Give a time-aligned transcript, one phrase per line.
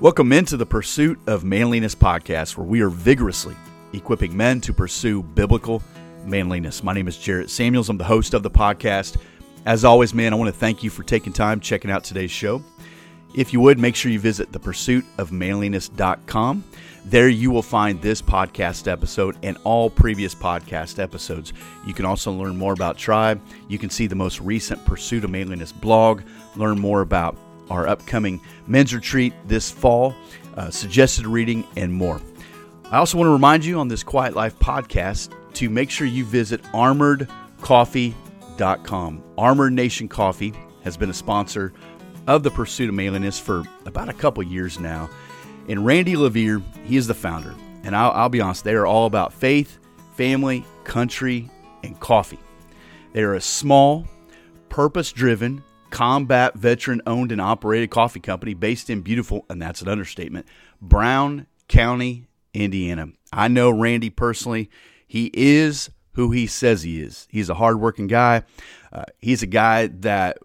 [0.00, 3.54] Welcome into the Pursuit of Manliness podcast, where we are vigorously
[3.92, 5.84] equipping men to pursue biblical
[6.26, 6.82] manliness.
[6.82, 7.88] My name is Jarrett Samuels.
[7.88, 9.18] I'm the host of the podcast.
[9.66, 12.60] As always, man, I want to thank you for taking time checking out today's show.
[13.34, 16.64] If you would, make sure you visit thepursuitofmanliness.com.
[17.06, 21.52] There you will find this podcast episode and all previous podcast episodes.
[21.86, 23.40] You can also learn more about Tribe.
[23.68, 26.22] You can see the most recent Pursuit of Manliness blog,
[26.56, 27.36] learn more about
[27.70, 30.14] our upcoming men's retreat this fall,
[30.56, 32.20] uh, suggested reading, and more.
[32.90, 36.24] I also want to remind you on this Quiet Life podcast to make sure you
[36.24, 39.22] visit armoredcoffee.com.
[39.38, 41.72] Armored Nation Coffee has been a sponsor
[42.26, 45.08] of the Pursuit of Manliness for about a couple years now.
[45.68, 47.54] And Randy Levere, he is the founder.
[47.82, 49.78] And I'll, I'll be honest, they are all about faith,
[50.14, 51.50] family, country,
[51.82, 52.38] and coffee.
[53.12, 54.06] They are a small,
[54.68, 55.62] purpose driven,
[55.94, 60.44] combat veteran owned and operated coffee company based in beautiful, and that's an understatement,
[60.82, 63.06] Brown County, Indiana.
[63.32, 64.68] I know Randy personally.
[65.06, 67.28] He is who he says he is.
[67.30, 68.42] He's a hardworking guy.
[68.92, 70.38] Uh, he's a guy that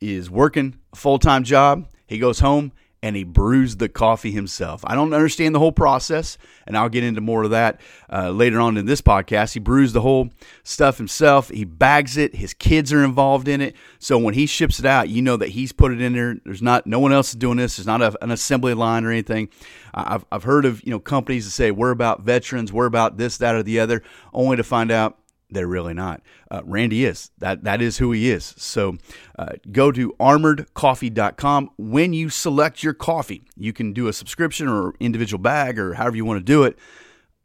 [0.00, 1.88] is working a full time job.
[2.08, 4.82] He goes home and he brews the coffee himself.
[4.84, 7.80] I don't understand the whole process, and I'll get into more of that
[8.12, 9.54] uh, later on in this podcast.
[9.54, 10.30] He brews the whole
[10.64, 11.48] stuff himself.
[11.48, 12.34] He bags it.
[12.34, 13.76] His kids are involved in it.
[13.98, 16.36] So when he ships it out, you know that he's put it in there.
[16.44, 17.76] There's not no one else is doing this.
[17.76, 19.48] There's not a, an assembly line or anything.
[19.94, 23.38] I've I've heard of you know companies that say we're about veterans, we're about this,
[23.38, 25.18] that, or the other, only to find out
[25.50, 26.22] they're really not.
[26.50, 27.30] Uh, Randy is.
[27.38, 28.54] That that is who he is.
[28.56, 28.98] So
[29.38, 31.70] uh, go to armoredcoffee.com.
[31.76, 36.16] When you select your coffee, you can do a subscription or individual bag or however
[36.16, 36.78] you want to do it.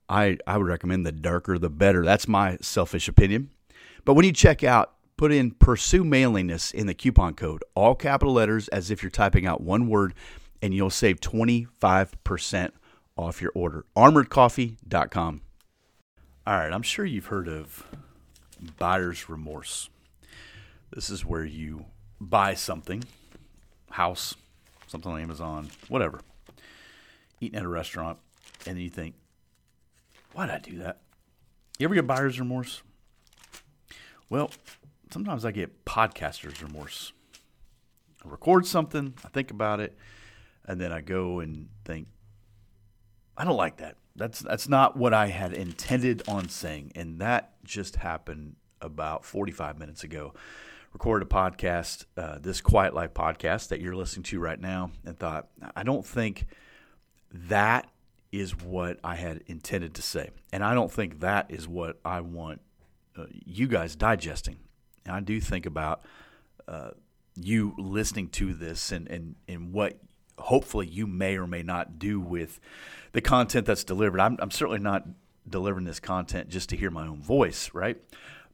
[0.10, 2.04] I, I would recommend the darker the better.
[2.04, 3.52] That's my selfish opinion.
[4.06, 8.34] But when you check out, put in pursue manliness in the coupon code, all capital
[8.34, 10.14] letters as if you're typing out one word,
[10.62, 12.72] and you'll save 25%
[13.18, 13.86] off your order.
[13.96, 15.42] Armoredcoffee.com.
[16.46, 17.86] All right, I'm sure you've heard of
[18.78, 19.90] buyer's remorse.
[20.92, 21.86] This is where you
[22.20, 23.06] buy something,
[23.92, 24.36] house,
[24.88, 26.20] something on Amazon, whatever,
[27.40, 28.20] eating at a restaurant,
[28.66, 29.16] and then you think,
[30.34, 31.00] why did I do that?
[31.80, 32.82] You ever get buyer's remorse?
[34.30, 34.52] Well,
[35.12, 37.14] sometimes I get podcaster's remorse.
[38.26, 39.98] I record something, I think about it,
[40.66, 42.10] and then I go and think,
[43.38, 43.96] I don't like that.
[44.16, 49.80] That's that's not what I had intended on saying, and that just happened about 45
[49.80, 50.34] minutes ago.
[50.92, 55.18] Recorded a podcast, uh, this Quiet Life podcast that you're listening to right now, and
[55.18, 56.46] thought I don't think
[57.32, 57.90] that
[58.32, 62.22] is what I had intended to say, and I don't think that is what I
[62.22, 62.62] want
[63.18, 64.58] uh, you guys digesting.
[65.06, 66.04] And I do think about
[66.68, 66.92] uh,
[67.36, 69.98] you listening to this and and and what
[70.38, 72.60] hopefully you may or may not do with
[73.12, 74.20] the content that's delivered.
[74.20, 75.06] I'm, I'm certainly not
[75.48, 77.98] delivering this content just to hear my own voice, right?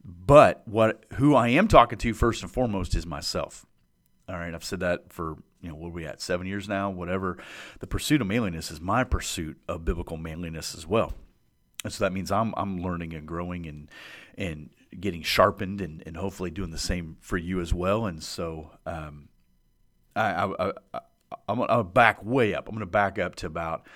[0.04, 3.66] But what who I am talking to first and foremost is myself.
[4.28, 6.88] All right, I've said that for you know what are we at seven years now,
[6.90, 7.36] whatever.
[7.80, 11.12] The pursuit of manliness is my pursuit of biblical manliness as well,
[11.84, 13.90] and so that means I'm I'm learning and growing and
[14.38, 18.06] and getting sharpened and, and hopefully doing the same for you as well.
[18.06, 19.28] And so um,
[20.16, 21.00] I, I, I
[21.48, 22.68] I'm gonna back way up.
[22.68, 23.86] I'm gonna back up to about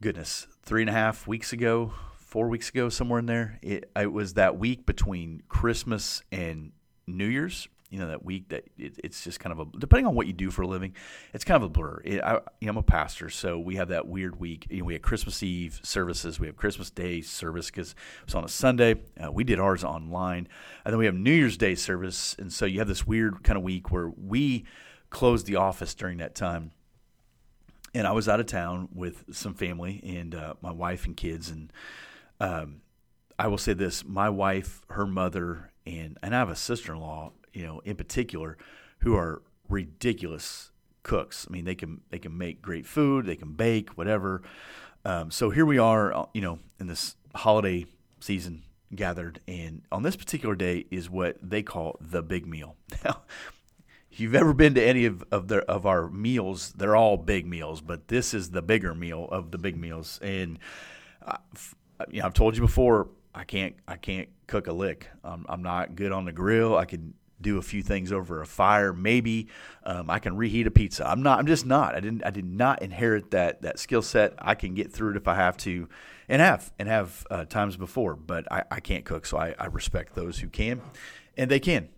[0.00, 3.58] goodness three and a half weeks ago, four weeks ago, somewhere in there.
[3.62, 6.72] It, it was that week between Christmas and
[7.06, 7.68] New Year's.
[7.90, 10.32] You know that week that it, it's just kind of a depending on what you
[10.32, 10.94] do for a living,
[11.34, 12.00] it's kind of a blur.
[12.04, 14.68] It, I, am a pastor, so we have that weird week.
[14.70, 18.44] You know, we have Christmas Eve services, we have Christmas Day service because it's on
[18.44, 18.94] a Sunday.
[19.20, 20.46] Uh, we did ours online,
[20.84, 23.56] and then we have New Year's Day service, and so you have this weird kind
[23.56, 24.66] of week where we
[25.10, 26.72] closed the office during that time.
[27.92, 31.50] And I was out of town with some family and uh, my wife and kids.
[31.50, 31.72] And
[32.38, 32.82] um,
[33.38, 37.66] I will say this: my wife, her mother, and and I have a sister-in-law, you
[37.66, 38.56] know, in particular,
[39.00, 40.70] who are ridiculous
[41.02, 41.46] cooks.
[41.48, 44.42] I mean, they can they can make great food, they can bake, whatever.
[45.04, 47.86] Um, so here we are, uh, you know, in this holiday
[48.20, 48.62] season
[48.94, 52.76] gathered, and on this particular day is what they call the big meal.
[53.04, 53.22] Now,
[54.10, 57.46] if you've ever been to any of, of their of our meals, they're all big
[57.46, 60.18] meals, but this is the bigger meal of the big meals.
[60.22, 60.58] And
[61.24, 61.36] uh,
[62.10, 65.08] you know, I've told you before, I can't I can't cook a lick.
[65.22, 66.76] I'm, I'm not good on the grill.
[66.76, 68.92] I can do a few things over a fire.
[68.92, 69.48] Maybe
[69.84, 71.08] um, I can reheat a pizza.
[71.08, 71.38] I'm not.
[71.38, 71.94] I'm just not.
[71.94, 72.24] I didn't.
[72.24, 74.34] I did not inherit that that skill set.
[74.38, 75.88] I can get through it if I have to,
[76.28, 78.16] and have and have uh, times before.
[78.16, 80.82] But I, I can't cook, so I, I respect those who can,
[81.36, 81.88] and they can.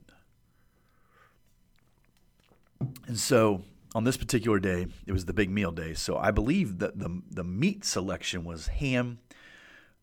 [3.07, 3.63] And so
[3.95, 5.95] on this particular day, it was the big meal day.
[5.95, 9.19] So I believe that the the meat selection was ham,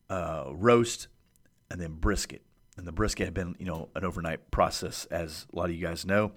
[0.10, 1.08] uh, roast,
[1.70, 2.44] and then brisket.
[2.78, 5.86] And the brisket had been, you know, an overnight process, as a lot of you
[5.86, 6.32] guys know.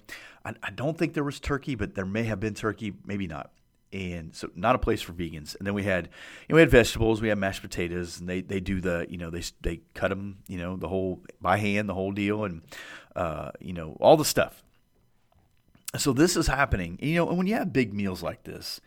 [0.44, 3.52] I, I don't think there was turkey, but there may have been turkey, maybe not.
[3.92, 5.54] And so, not a place for vegans.
[5.54, 8.40] And then we had, you know, we had vegetables, we had mashed potatoes, and they,
[8.40, 11.88] they do the, you know, they they cut them, you know, the whole by hand,
[11.88, 12.62] the whole deal, and
[13.14, 14.64] uh, you know, all the stuff
[15.96, 16.98] so this is happening.
[17.00, 18.80] You know, and when you have big meals like this,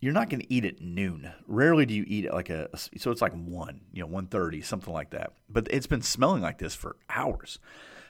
[0.00, 1.30] you're not going to eat at noon.
[1.46, 4.60] Rarely do you eat at like a so it's like one, you know, one thirty,
[4.60, 5.32] something like that.
[5.48, 7.58] But it's been smelling like this for hours.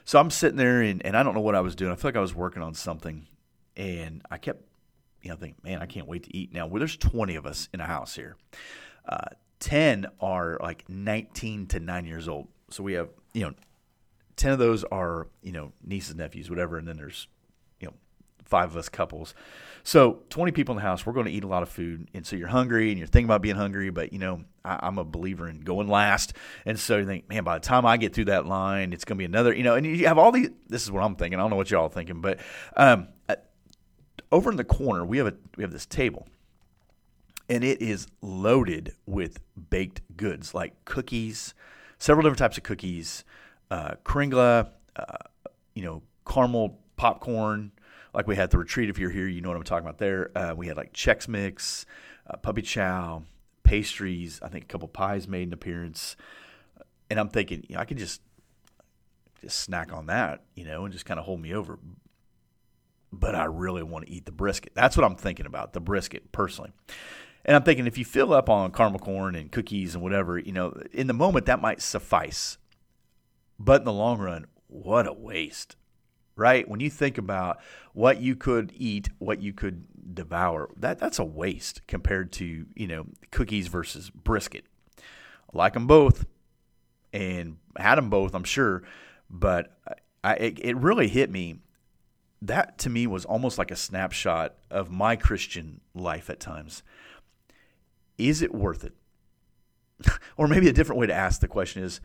[0.03, 1.91] So I'm sitting there and, and I don't know what I was doing.
[1.91, 3.27] I feel like I was working on something,
[3.75, 4.63] and I kept,
[5.21, 6.65] you know, thinking, man, I can't wait to eat now.
[6.65, 8.37] Well, there's 20 of us in a house here.
[9.07, 9.27] Uh,
[9.59, 12.47] 10 are like 19 to 9 years old.
[12.69, 13.53] So we have, you know,
[14.37, 17.27] 10 of those are, you know, nieces, nephews, whatever, and then there's
[18.47, 19.33] five of us couples.
[19.83, 22.09] So 20 people in the house, we're going to eat a lot of food.
[22.13, 24.97] And so you're hungry and you're thinking about being hungry, but you know, I, am
[24.97, 26.33] a believer in going last.
[26.65, 29.15] And so you think, man, by the time I get through that line, it's going
[29.15, 31.39] to be another, you know, and you have all these, this is what I'm thinking.
[31.39, 32.39] I don't know what y'all are thinking, but
[32.75, 33.35] um, uh,
[34.29, 36.27] over in the corner, we have a, we have this table
[37.49, 39.39] and it is loaded with
[39.69, 41.53] baked goods like cookies,
[41.97, 43.23] several different types of cookies,
[43.71, 44.39] uh, Kringle,
[44.95, 45.17] uh,
[45.73, 47.71] you know, caramel popcorn,
[48.13, 48.89] like we had the retreat.
[48.89, 49.97] If you're here, you know what I'm talking about.
[49.97, 51.85] There, uh, we had like Chex Mix,
[52.29, 53.23] uh, puppy chow,
[53.63, 54.39] pastries.
[54.41, 56.15] I think a couple pies made an appearance,
[57.09, 58.21] and I'm thinking, you know, I could just
[59.41, 61.79] just snack on that, you know, and just kind of hold me over.
[63.11, 64.73] But I really want to eat the brisket.
[64.75, 66.71] That's what I'm thinking about, the brisket personally.
[67.45, 70.51] And I'm thinking if you fill up on caramel corn and cookies and whatever, you
[70.51, 72.57] know, in the moment that might suffice.
[73.57, 75.75] But in the long run, what a waste
[76.37, 76.67] right?
[76.69, 77.59] When you think about
[77.93, 82.87] what you could eat, what you could devour, that that's a waste compared to you
[82.87, 84.63] know cookies versus brisket.
[84.97, 86.25] I like them both,
[87.11, 88.83] and had them both, I'm sure,
[89.29, 89.77] but
[90.23, 91.59] I, it, it really hit me.
[92.41, 96.83] That to me was almost like a snapshot of my Christian life at times.
[98.17, 98.93] Is it worth it?
[100.37, 101.99] or maybe a different way to ask the question is,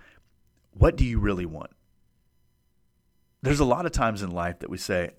[0.73, 1.70] what do you really want?
[3.43, 5.11] There's a lot of times in life that we say,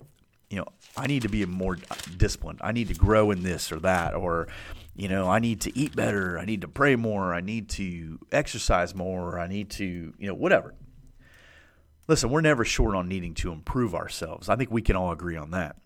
[0.50, 0.66] you know,
[0.96, 1.76] I need to be more
[2.16, 2.60] disciplined.
[2.62, 4.48] I need to grow in this or that, or,
[4.94, 6.38] you know, I need to eat better.
[6.38, 7.34] I need to pray more.
[7.34, 9.38] I need to exercise more.
[9.38, 10.74] I need to, you know, whatever.
[12.06, 14.48] Listen, we're never short on needing to improve ourselves.
[14.48, 15.76] I think we can all agree on that.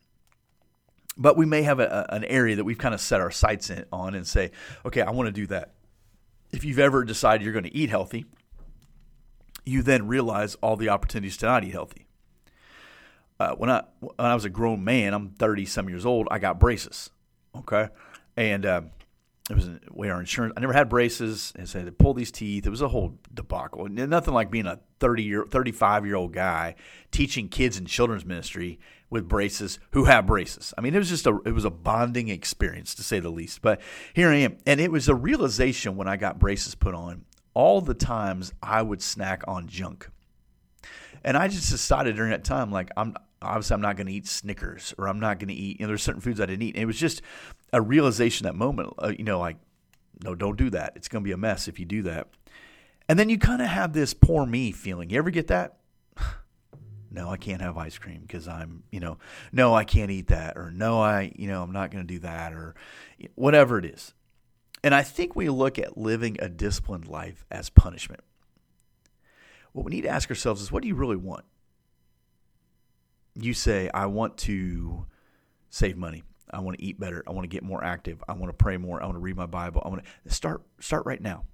[1.16, 3.84] But we may have a, an area that we've kind of set our sights in,
[3.92, 4.52] on and say,
[4.84, 5.74] okay, I want to do that.
[6.52, 8.26] If you've ever decided you're going to eat healthy,
[9.64, 12.07] you then realize all the opportunities to not eat healthy
[13.40, 16.28] uh, when I when I was a grown man, I'm 30 some years old.
[16.30, 17.10] I got braces,
[17.56, 17.88] okay,
[18.36, 18.82] and uh,
[19.50, 20.54] it was we our insurance.
[20.56, 22.66] I never had braces, and so they pull these teeth.
[22.66, 23.88] It was a whole debacle.
[23.88, 26.74] Nothing like being a 30 year, 35 year old guy
[27.10, 30.74] teaching kids in children's ministry with braces who have braces.
[30.76, 33.62] I mean, it was just a it was a bonding experience to say the least.
[33.62, 33.80] But
[34.12, 37.24] here I am, and it was a realization when I got braces put on.
[37.54, 40.10] All the times I would snack on junk.
[41.24, 44.26] And I just decided during that time, like I'm obviously I'm not going to eat
[44.26, 45.80] Snickers or I'm not going to eat.
[45.80, 46.74] You know, there's certain foods I didn't eat.
[46.74, 47.22] And it was just
[47.72, 48.92] a realization that moment.
[48.98, 49.56] Uh, you know, like
[50.22, 50.92] no, don't do that.
[50.96, 52.28] It's going to be a mess if you do that.
[53.08, 55.10] And then you kind of have this poor me feeling.
[55.10, 55.78] You ever get that?
[57.10, 59.18] no, I can't have ice cream because I'm, you know,
[59.52, 62.20] no, I can't eat that, or no, I, you know, I'm not going to do
[62.20, 62.74] that, or
[63.34, 64.12] whatever it is.
[64.84, 68.20] And I think we look at living a disciplined life as punishment.
[69.72, 71.44] What we need to ask ourselves is what do you really want?
[73.40, 75.06] You say, I want to
[75.70, 76.24] save money.
[76.50, 77.22] I want to eat better.
[77.26, 78.22] I want to get more active.
[78.28, 79.02] I want to pray more.
[79.02, 79.82] I want to read my Bible.
[79.84, 81.44] I want to start start right now.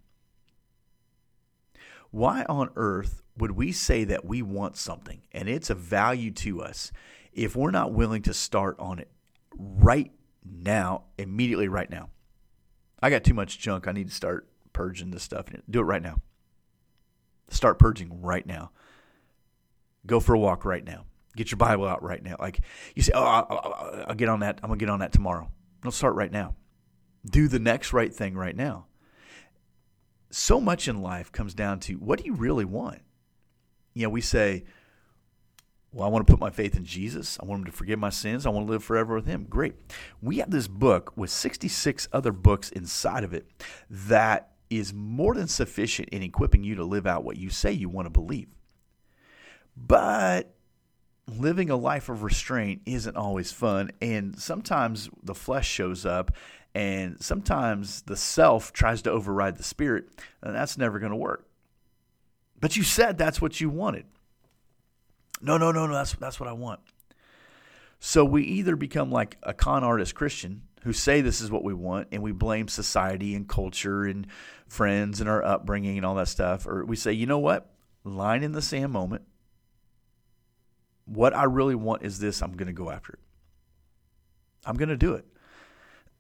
[2.11, 6.63] Why on earth would we say that we want something and it's a value to
[6.63, 6.93] us
[7.33, 9.11] if we're not willing to start on it
[9.59, 10.13] right
[10.45, 12.11] now, immediately right now?
[13.03, 13.89] I got too much junk.
[13.89, 15.47] I need to start purging this stuff.
[15.69, 16.21] Do it right now.
[17.49, 18.71] Start purging right now.
[20.07, 21.05] Go for a walk right now.
[21.37, 22.37] Get your Bible out right now.
[22.39, 22.61] Like
[22.95, 24.61] you say, oh, I'll, I'll, get on that.
[24.63, 25.51] I'm gonna get on that tomorrow.
[25.83, 26.55] Let's start right now.
[27.27, 28.87] Do the next right thing right now.
[30.31, 33.01] So much in life comes down to what do you really want?
[33.95, 34.65] You know, we say,
[35.93, 37.39] well, I want to put my faith in Jesus.
[37.41, 38.47] I want him to forgive my sins.
[38.47, 39.47] I want to live forever with him.
[39.49, 39.75] Great.
[40.21, 43.47] We have this book with 66 other books inside of it
[43.89, 47.89] that is more than sufficient in equipping you to live out what you say you
[47.89, 48.49] want to believe.
[49.77, 50.54] But
[51.29, 53.91] living a life of restraint isn't always fun.
[54.01, 56.33] And sometimes the flesh shows up,
[56.75, 60.09] and sometimes the self tries to override the spirit,
[60.43, 61.47] and that's never going to work.
[62.61, 64.07] But you said that's what you wanted.
[65.41, 66.81] No, no, no, no, that's, that's what I want.
[67.99, 71.73] So we either become like a con artist Christian who say this is what we
[71.73, 74.27] want and we blame society and culture and
[74.67, 77.71] friends and our upbringing and all that stuff, or we say, you know what?
[78.05, 79.23] Line in the sand moment
[81.07, 82.43] what I really want is this.
[82.43, 83.19] I'm going to go after it.
[84.65, 85.27] I'm going to do it.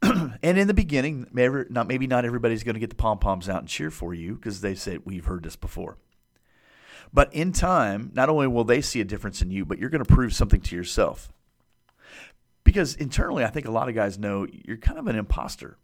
[0.42, 3.48] and in the beginning, maybe not, maybe not everybody's going to get the pom poms
[3.48, 5.96] out and cheer for you because they said, We've heard this before.
[7.12, 10.04] But in time, not only will they see a difference in you, but you're going
[10.04, 11.30] to prove something to yourself.
[12.64, 15.76] Because internally, I think a lot of guys know you're kind of an imposter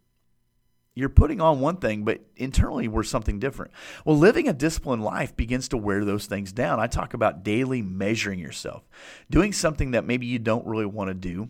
[0.94, 3.72] you're putting on one thing, but internally we're something different.
[4.04, 6.80] Well, living a disciplined life begins to wear those things down.
[6.80, 8.88] I talk about daily measuring yourself,
[9.30, 11.48] doing something that maybe you don't really want to do,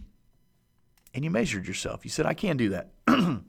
[1.14, 2.04] and you measured yourself.
[2.04, 2.90] You said, I can do that.
[3.08, 3.42] I,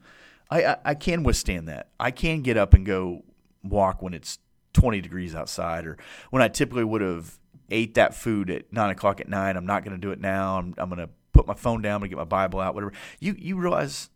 [0.51, 1.89] I, I can withstand that.
[1.99, 3.23] I can get up and go
[3.63, 4.39] walk when it's
[4.73, 5.97] 20 degrees outside, or
[6.29, 7.37] when I typically would have
[7.69, 9.57] ate that food at nine o'clock at night.
[9.57, 10.57] I'm not going to do it now.
[10.57, 12.73] I'm, I'm going to put my phone down, I'm going to get my Bible out,
[12.73, 12.93] whatever.
[13.19, 14.09] You, you realize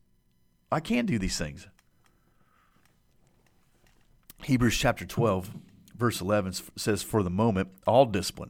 [0.76, 1.70] I can do these things.
[4.44, 5.52] Hebrews chapter 12,
[5.96, 8.50] verse 11 says, For the moment, all discipline,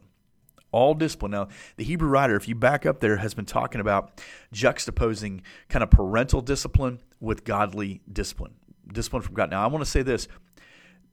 [0.72, 1.30] all discipline.
[1.30, 4.20] Now, the Hebrew writer, if you back up there, has been talking about
[4.52, 8.54] juxtaposing kind of parental discipline with godly discipline,
[8.92, 9.48] discipline from God.
[9.48, 10.26] Now, I want to say this.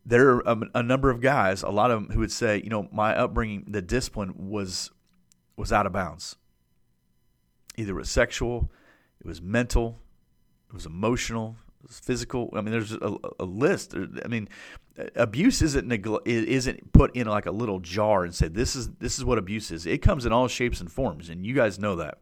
[0.03, 2.71] There are a, a number of guys, a lot of them, who would say, you
[2.71, 4.89] know, my upbringing, the discipline was
[5.57, 6.37] was out of bounds.
[7.77, 8.71] Either it was sexual,
[9.19, 10.02] it was mental,
[10.73, 12.49] it was emotional, it was physical.
[12.53, 13.93] I mean, there's a, a list.
[13.93, 14.49] I mean,
[15.15, 15.91] abuse isn't
[16.25, 19.69] isn't put in like a little jar and said this is this is what abuse
[19.69, 19.85] is.
[19.85, 22.17] It comes in all shapes and forms, and you guys know that.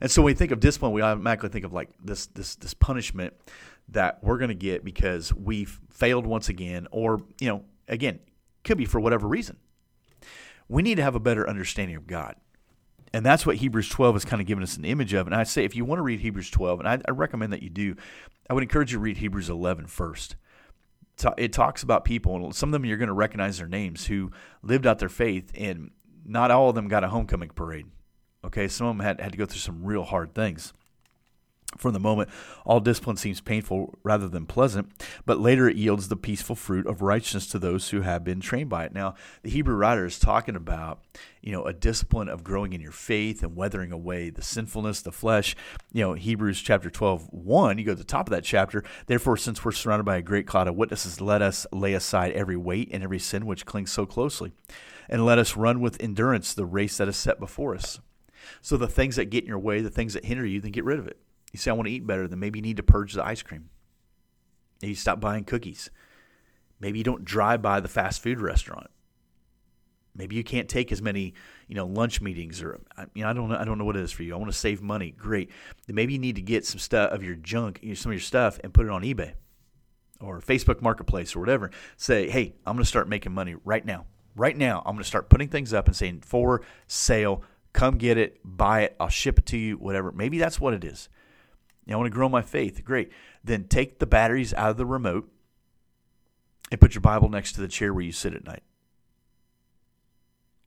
[0.00, 2.72] And so when we think of discipline, we automatically think of like this this this
[2.72, 3.34] punishment
[3.90, 8.20] that we're going to get because we failed once again, or you know, again,
[8.64, 9.58] could be for whatever reason.
[10.66, 12.36] We need to have a better understanding of God.
[13.12, 15.26] And that's what Hebrews 12 is kind of giving us an image of.
[15.26, 17.62] And I say, if you want to read Hebrews 12, and I, I recommend that
[17.62, 17.96] you do,
[18.48, 20.36] I would encourage you to read Hebrews 11 first.
[21.36, 24.30] It talks about people, and some of them you're going to recognize their names, who
[24.62, 25.90] lived out their faith, and
[26.24, 27.86] not all of them got a homecoming parade.
[28.44, 30.72] Okay, some of them had, had to go through some real hard things.
[31.76, 32.30] For the moment,
[32.64, 34.90] all discipline seems painful rather than pleasant,
[35.24, 38.68] but later it yields the peaceful fruit of righteousness to those who have been trained
[38.68, 38.92] by it.
[38.92, 41.00] Now, the Hebrew writer is talking about,
[41.40, 45.12] you know, a discipline of growing in your faith and weathering away the sinfulness, the
[45.12, 45.54] flesh.
[45.92, 48.82] You know, Hebrews chapter 12, 1, you go to the top of that chapter.
[49.06, 52.56] Therefore, since we're surrounded by a great cloud of witnesses, let us lay aside every
[52.56, 54.50] weight and every sin which clings so closely,
[55.08, 58.00] and let us run with endurance the race that is set before us.
[58.60, 60.84] So the things that get in your way, the things that hinder you, then get
[60.84, 61.18] rid of it.
[61.52, 63.42] You say, I want to eat better, then maybe you need to purge the ice
[63.42, 63.70] cream.
[64.80, 65.90] Maybe you stop buying cookies.
[66.78, 68.88] Maybe you don't drive by the fast food restaurant.
[70.14, 71.34] Maybe you can't take as many,
[71.68, 72.80] you know, lunch meetings or
[73.14, 74.34] you know, I don't know, I don't know what it is for you.
[74.34, 75.12] I want to save money.
[75.12, 75.50] Great.
[75.86, 78.58] Then maybe you need to get some stuff of your junk, some of your stuff,
[78.64, 79.34] and put it on eBay
[80.20, 81.70] or Facebook Marketplace or whatever.
[81.96, 84.06] Say, hey, I'm going to start making money right now.
[84.36, 87.42] Right now, I'm going to start putting things up and saying for sale.
[87.72, 88.96] Come get it, buy it.
[88.98, 89.76] I'll ship it to you.
[89.76, 90.12] Whatever.
[90.12, 91.08] Maybe that's what it is.
[91.88, 92.84] I want to grow my faith.
[92.84, 93.10] Great.
[93.42, 95.28] Then take the batteries out of the remote
[96.70, 98.62] and put your Bible next to the chair where you sit at night.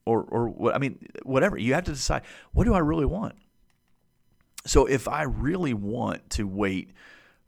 [0.06, 0.74] Or, or what?
[0.74, 1.56] I mean, whatever.
[1.56, 3.34] You have to decide what do I really want.
[4.66, 6.90] So if I really want to wait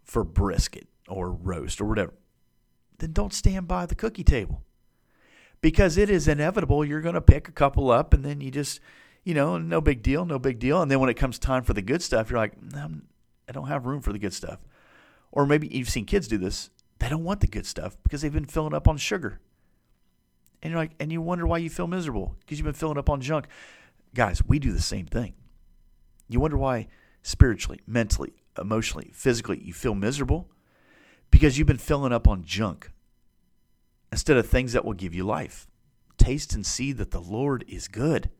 [0.04, 2.14] for brisket or roast or whatever,
[2.98, 4.62] then don't stand by the cookie table
[5.60, 8.80] because it is inevitable you're going to pick a couple up and then you just,
[9.24, 10.80] you know, no big deal, no big deal.
[10.80, 12.54] And then when it comes time for the good stuff, you're like,
[13.48, 14.60] I don't have room for the good stuff.
[15.32, 16.70] Or maybe you've seen kids do this.
[16.98, 19.40] They don't want the good stuff because they've been filling up on sugar.
[20.62, 23.10] And you're like, and you wonder why you feel miserable because you've been filling up
[23.10, 23.46] on junk.
[24.14, 25.34] Guys, we do the same thing.
[26.28, 26.88] You wonder why
[27.22, 30.48] spiritually, mentally, emotionally, physically you feel miserable
[31.30, 32.90] because you've been filling up on junk
[34.10, 35.66] instead of things that will give you life.
[36.16, 38.30] Taste and see that the Lord is good.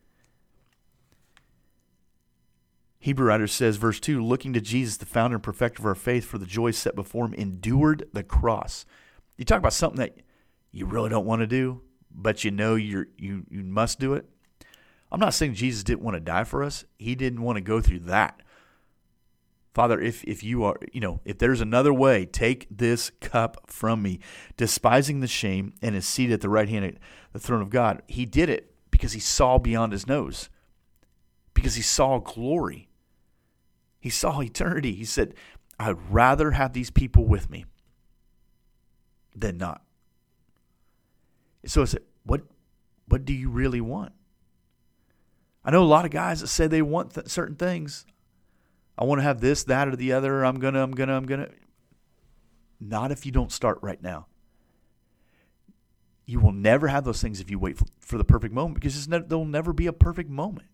[2.99, 6.25] Hebrew writer says, verse 2 looking to Jesus, the founder and perfecter of our faith,
[6.25, 8.85] for the joy set before him, endured the cross.
[9.37, 10.17] You talk about something that
[10.71, 14.25] you really don't want to do, but you know you're, you, you must do it.
[15.11, 17.81] I'm not saying Jesus didn't want to die for us, he didn't want to go
[17.81, 18.41] through that.
[19.73, 24.01] Father, if, if you are, you know, if there's another way, take this cup from
[24.01, 24.19] me,
[24.57, 26.95] despising the shame and is seated at the right hand of
[27.31, 28.01] the throne of God.
[28.07, 30.49] He did it because he saw beyond his nose.
[31.53, 32.86] because he saw glory.
[34.07, 34.93] He saw eternity.
[34.93, 35.33] He said,
[35.77, 37.65] I'd rather have these people with me
[39.35, 39.81] than not.
[41.65, 42.43] So I said, what,
[43.09, 44.13] what do you really want?
[45.65, 48.05] I know a lot of guys that say they want th- certain things.
[48.97, 50.45] I want to have this, that, or the other.
[50.45, 51.49] I'm gonna, I'm gonna, I'm gonna.
[52.79, 54.27] Not if you don't start right now.
[56.25, 59.05] You will never have those things if you wait for, for the perfect moment because
[59.09, 60.69] ne- there'll never be a perfect moment.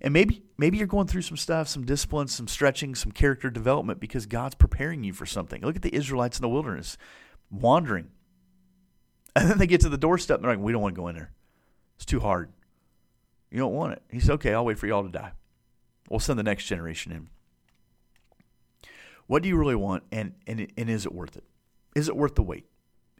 [0.00, 4.00] And maybe maybe you're going through some stuff, some discipline, some stretching, some character development
[4.00, 5.62] because God's preparing you for something.
[5.62, 6.96] Look at the Israelites in the wilderness,
[7.50, 8.10] wandering.
[9.36, 11.08] And then they get to the doorstep and they're like, we don't want to go
[11.08, 11.32] in there.
[11.96, 12.50] It's too hard.
[13.50, 14.02] You don't want it.
[14.10, 15.32] He said, okay, I'll wait for y'all to die.
[16.08, 17.28] We'll send the next generation in.
[19.26, 21.44] What do you really want, and, and, and is it worth it?
[21.94, 22.66] Is it worth the wait?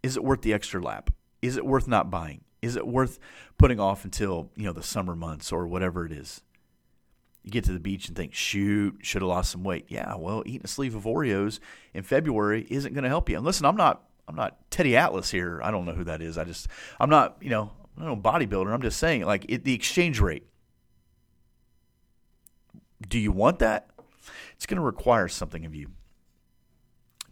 [0.02, 1.10] Is it worth the extra lap?
[1.42, 2.40] Is it worth not buying?
[2.62, 3.18] Is it worth
[3.58, 6.42] putting off until you know the summer months or whatever it is?
[7.42, 9.86] You get to the beach and think, shoot, should have lost some weight.
[9.88, 11.58] Yeah, well, eating a sleeve of Oreos
[11.94, 13.36] in February isn't going to help you.
[13.36, 15.60] And listen, I'm not I'm not Teddy Atlas here.
[15.62, 16.38] I don't know who that is.
[16.38, 16.68] I just
[17.00, 18.72] I'm not you know I'm not a bodybuilder.
[18.72, 20.46] I'm just saying like it, the exchange rate.
[23.08, 23.88] Do you want that?
[24.54, 25.88] It's going to require something of you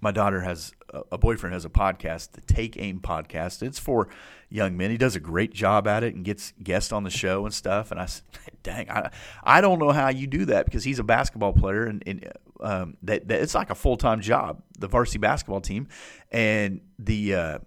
[0.01, 0.73] my daughter has
[1.13, 3.63] a boyfriend has a podcast, the Take Aim podcast.
[3.63, 4.09] It's for
[4.49, 4.91] young men.
[4.91, 7.91] He does a great job at it and gets guests on the show and stuff.
[7.91, 8.25] And I said,
[8.63, 9.11] dang, I,
[9.43, 12.97] I don't know how you do that because he's a basketball player and, and um,
[13.03, 15.89] that, that, it's like a full time job, the varsity basketball team,
[16.31, 17.35] and the.
[17.35, 17.59] Uh,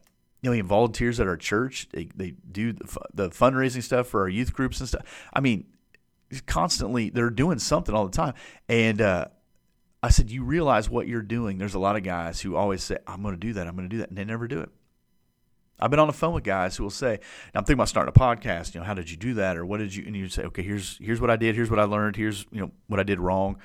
[0.43, 1.88] you know, he volunteers at our church.
[1.91, 5.03] They, they do the, the fundraising stuff for our youth groups and stuff.
[5.31, 5.65] I mean,
[6.47, 8.33] constantly they're doing something all the time.
[8.67, 9.25] And uh,
[10.03, 11.58] I said, You realize what you're doing.
[11.58, 13.67] There's a lot of guys who always say, I'm going to do that.
[13.67, 14.10] I'm going to do that.
[14.10, 14.70] And they never do it.
[15.79, 17.20] I've been on the phone with guys who will say,
[17.55, 18.75] I'm thinking about starting a podcast.
[18.75, 19.58] You know, how did you do that?
[19.58, 21.55] Or what did you, and you say, okay, here's, here's what I did.
[21.55, 22.15] Here's what I learned.
[22.15, 23.58] Here's, you know, what I did wrong.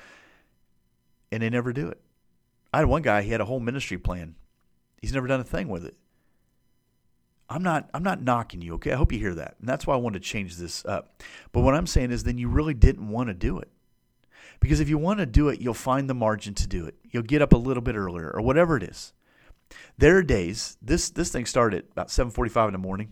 [1.31, 2.01] And they never do it.
[2.73, 4.35] I had one guy, he had a whole ministry plan.
[4.99, 5.95] He's never done a thing with it.
[7.49, 8.91] I'm not I'm not knocking you, okay?
[8.91, 9.55] I hope you hear that.
[9.59, 11.23] And that's why I wanted to change this up.
[11.51, 13.69] But what I'm saying is then you really didn't want to do it.
[14.59, 16.95] Because if you want to do it, you'll find the margin to do it.
[17.11, 19.13] You'll get up a little bit earlier or whatever it is.
[19.97, 23.11] There are days, this this thing started about 7:45 in the morning.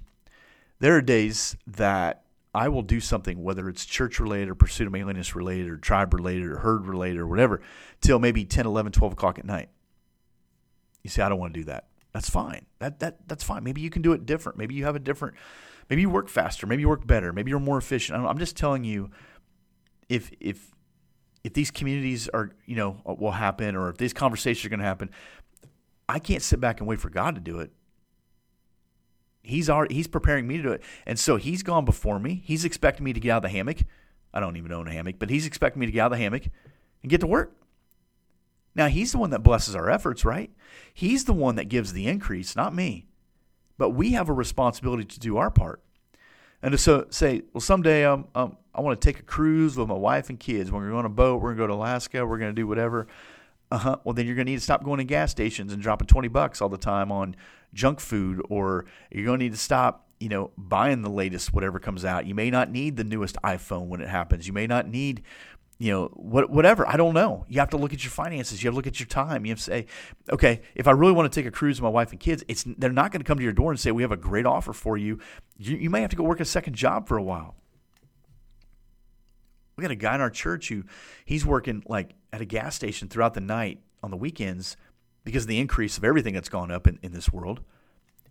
[0.79, 4.93] There are days that I will do something, whether it's church related or pursuit of
[4.93, 7.61] manliness related or tribe related or herd related or whatever,
[7.99, 9.69] till maybe 10, 11, 12 o'clock at night.
[11.03, 11.87] You say, I don't want to do that.
[12.13, 12.65] That's fine.
[12.79, 13.63] That, that, that's fine.
[13.63, 14.57] Maybe you can do it different.
[14.57, 15.35] Maybe you have a different,
[15.89, 16.65] maybe you work faster.
[16.65, 17.33] Maybe you work better.
[17.33, 18.25] Maybe you're more efficient.
[18.25, 19.11] I'm just telling you,
[20.07, 20.71] if, if
[21.45, 24.85] if these communities are, you know, will happen or if these conversations are going to
[24.85, 25.11] happen,
[26.09, 27.71] I can't sit back and wait for God to do it.
[29.43, 30.81] He's already he's preparing me to do it.
[31.05, 32.41] And so he's gone before me.
[32.43, 33.77] He's expecting me to get out of the hammock.
[34.33, 36.23] I don't even own a hammock, but he's expecting me to get out of the
[36.23, 36.47] hammock
[37.03, 37.55] and get to work.
[38.73, 40.49] Now he's the one that blesses our efforts, right?
[40.95, 43.05] He's the one that gives the increase, not me.
[43.77, 45.83] But we have a responsibility to do our part.
[46.63, 49.87] And to so, say, well, someday um, um, I want to take a cruise with
[49.87, 50.71] my wife and kids.
[50.71, 51.41] We're going to go on a boat.
[51.41, 52.25] We're going to go to Alaska.
[52.25, 53.07] We're going to do whatever.
[53.71, 53.97] Uh huh.
[54.03, 56.27] Well, then you're going to need to stop going to gas stations and dropping 20
[56.27, 57.35] bucks all the time on
[57.73, 61.79] junk food, or you're going to need to stop, you know, buying the latest whatever
[61.79, 62.25] comes out.
[62.25, 64.45] You may not need the newest iPhone when it happens.
[64.45, 65.23] You may not need
[65.77, 66.87] you know, what, whatever.
[66.87, 67.45] I don't know.
[67.49, 68.63] You have to look at your finances.
[68.63, 69.45] You have to look at your time.
[69.45, 69.87] You have to say,
[70.31, 72.63] okay, if I really want to take a cruise with my wife and kids, it's
[72.77, 74.71] they're not going to come to your door and say we have a great offer
[74.71, 75.19] for you.
[75.57, 77.55] You, you may have to go work a second job for a while.
[79.75, 80.83] We got a guy in our church who
[81.25, 84.77] he's working like at a gas station throughout the night on the weekends
[85.23, 87.61] because of the increase of everything that's gone up in, in this world.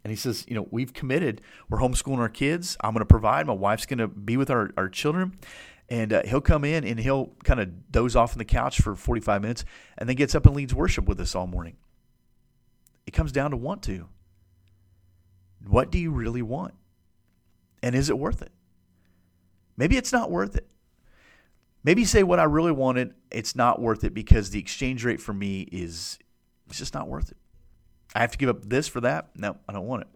[0.04, 1.40] And he says, you know, we've committed.
[1.68, 2.76] We're homeschooling our kids.
[2.80, 3.46] I'm going to provide.
[3.46, 5.38] My wife's going to be with our, our children
[5.88, 8.96] and uh, he'll come in and he'll kind of doze off on the couch for
[8.96, 9.64] 45 minutes
[9.98, 11.76] and then gets up and leads worship with us all morning.
[13.06, 14.08] It comes down to want to.
[15.66, 16.74] What do you really want?
[17.82, 18.52] And is it worth it?
[19.76, 20.66] Maybe it's not worth it.
[21.84, 25.34] Maybe say what I really wanted, it's not worth it because the exchange rate for
[25.34, 26.18] me is
[26.68, 27.36] it's just not worth it.
[28.14, 29.28] I have to give up this for that.
[29.36, 30.08] No, I don't want it.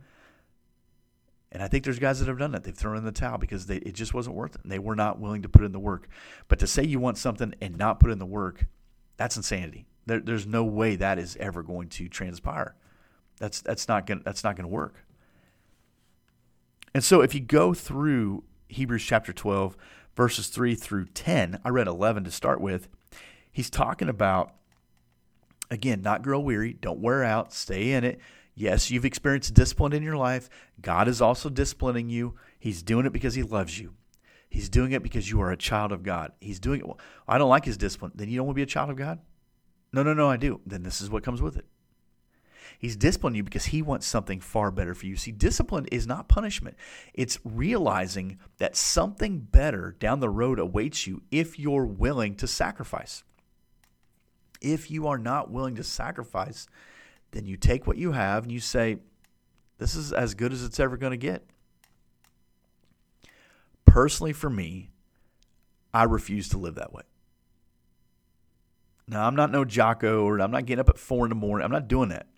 [1.53, 2.65] And I think there's guys that have done that.
[2.65, 4.63] They've thrown in the towel because they, it just wasn't worth it.
[4.63, 6.09] And they were not willing to put in the work.
[6.47, 8.67] But to say you want something and not put in the work,
[9.17, 9.87] that's insanity.
[10.07, 12.75] There, there's no way that is ever going to transpire.
[13.39, 15.05] That's that's not going that's not going to work.
[16.95, 19.77] And so if you go through Hebrews chapter 12
[20.19, 22.89] verses 3 through 10, I read 11 to start with.
[23.51, 24.53] He's talking about
[25.71, 28.21] again, not grow weary, don't wear out, stay in it
[28.59, 30.51] Yes, you've experienced discipline in your life.
[30.83, 32.35] God is also disciplining you.
[32.59, 33.95] He's doing it because He loves you.
[34.51, 36.33] He's doing it because you are a child of God.
[36.41, 36.87] He's doing it.
[36.87, 38.13] Well, I don't like his discipline.
[38.17, 39.21] Then you don't want to be a child of God?
[39.93, 40.61] No, no, no, I do.
[40.67, 41.67] Then this is what comes with it.
[42.79, 45.17] He's disciplining you because he wants something far better for you.
[45.17, 46.77] See, discipline is not punishment.
[47.13, 53.25] It's realizing that something better down the road awaits you if you're willing to sacrifice.
[54.61, 56.69] If you are not willing to sacrifice,
[57.33, 58.99] then you take what you have and you say,
[59.79, 61.45] This is as good as it's ever going to get.
[63.87, 64.91] Personally, for me,
[65.93, 67.03] I refuse to live that way.
[69.09, 71.65] Now, I'm not no Jocko or I'm not getting up at four in the morning.
[71.65, 72.29] I'm not doing that.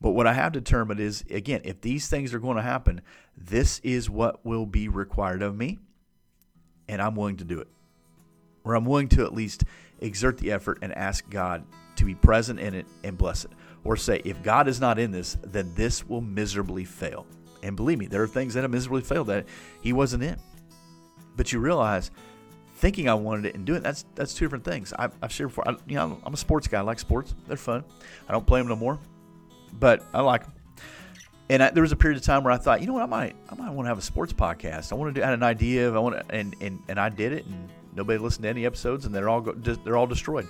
[0.00, 3.00] But what I have determined is, again, if these things are going to happen,
[3.36, 5.78] this is what will be required of me,
[6.88, 7.68] and I'm willing to do it.
[8.64, 9.64] Or I'm willing to at least
[10.00, 11.64] exert the effort and ask God
[11.96, 13.50] to be present in it and bless it.
[13.82, 17.26] Or say, if God is not in this, then this will miserably fail.
[17.62, 19.46] And believe me, there are things that have miserably failed that
[19.80, 20.36] He wasn't in.
[21.36, 22.12] But you realize,
[22.76, 24.92] thinking I wanted it and doing it, that's that's two different things.
[24.96, 25.68] I've, I've shared before.
[25.68, 26.78] I, you know, I'm a sports guy.
[26.78, 27.34] I like sports.
[27.48, 27.84] They're fun.
[28.28, 28.98] I don't play them no more
[29.72, 30.52] but I like them.
[31.50, 33.06] And I, there was a period of time where I thought, you know what, I
[33.06, 34.92] might, I might want to have a sports podcast.
[34.92, 37.00] I want to do, I had an idea of, I want to, and, and, and
[37.00, 40.06] I did it, and nobody listened to any episodes, and they're all, go, they're all
[40.06, 40.46] destroyed.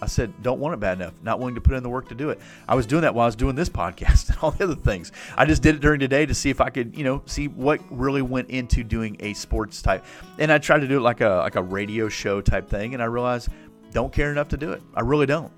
[0.00, 2.14] I said, don't want it bad enough, not willing to put in the work to
[2.14, 2.40] do it.
[2.68, 5.12] I was doing that while I was doing this podcast and all the other things.
[5.36, 7.48] I just did it during the day to see if I could, you know, see
[7.48, 10.04] what really went into doing a sports type.
[10.38, 13.02] And I tried to do it like a like a radio show type thing, and
[13.02, 13.48] I realized
[13.92, 14.82] don't care enough to do it.
[14.94, 15.52] I really don't.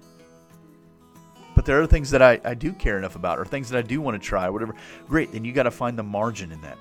[1.67, 4.01] There are things that I, I do care enough about, or things that I do
[4.01, 4.75] want to try, whatever.
[5.09, 6.79] Great, then you got to find the margin in that.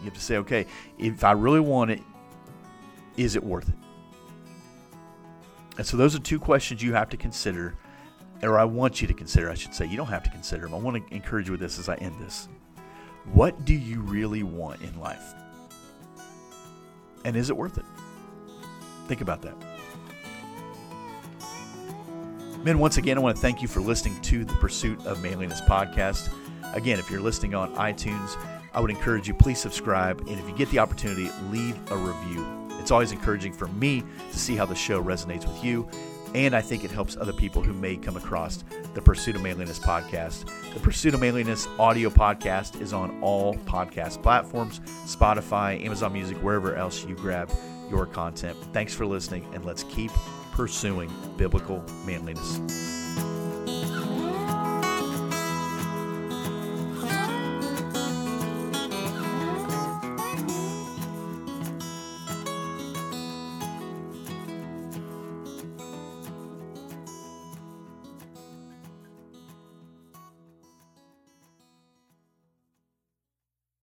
[0.00, 0.66] You have to say, okay,
[0.98, 2.02] if I really want it,
[3.16, 3.76] is it worth it?
[5.78, 7.76] And so those are two questions you have to consider,
[8.42, 9.86] or I want you to consider, I should say.
[9.86, 10.74] You don't have to consider them.
[10.74, 12.48] I want to encourage you with this as I end this.
[13.32, 15.32] What do you really want in life?
[17.24, 17.84] And is it worth it?
[19.06, 19.73] Think about that.
[22.64, 25.60] Men, once again, I want to thank you for listening to the Pursuit of Manliness
[25.60, 26.32] podcast.
[26.72, 28.38] Again, if you're listening on iTunes,
[28.72, 30.20] I would encourage you, please subscribe.
[30.20, 32.46] And if you get the opportunity, leave a review.
[32.80, 35.86] It's always encouraging for me to see how the show resonates with you.
[36.34, 39.78] And I think it helps other people who may come across the Pursuit of Manliness
[39.78, 40.50] podcast.
[40.72, 46.74] The Pursuit of Manliness audio podcast is on all podcast platforms Spotify, Amazon Music, wherever
[46.76, 47.50] else you grab
[47.90, 48.56] your content.
[48.72, 50.10] Thanks for listening, and let's keep
[50.54, 53.03] pursuing biblical manliness.